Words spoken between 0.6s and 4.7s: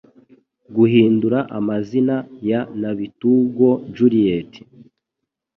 guhindura amazina ya NABITOOGO Juliet